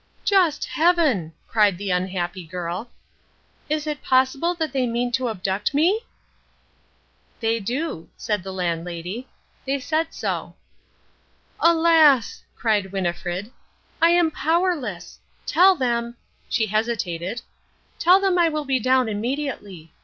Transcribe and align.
"Just 0.25 0.65
Heaven!" 0.65 1.31
cried 1.47 1.77
the 1.77 1.91
Unhappy 1.91 2.43
Girl. 2.43 2.89
"Is 3.69 3.85
it 3.85 4.01
possible 4.01 4.55
that 4.55 4.73
they 4.73 4.87
mean 4.87 5.11
to 5.11 5.29
abduct 5.29 5.75
me?" 5.75 6.01
"They 7.39 7.59
do," 7.59 8.09
said 8.17 8.41
the 8.41 8.51
Landlady. 8.51 9.27
"They 9.63 9.79
said 9.79 10.07
so!" 10.11 10.55
"Alas!" 11.59 12.43
cried 12.55 12.91
Winnifred, 12.91 13.51
"I 14.01 14.09
am 14.09 14.31
powerless. 14.31 15.19
Tell 15.45 15.75
them" 15.75 16.17
she 16.49 16.65
hesitated 16.65 17.43
"tell 17.99 18.19
them 18.19 18.39
I 18.39 18.49
will 18.49 18.65
be 18.65 18.79
down 18.79 19.07
immediately. 19.07 19.91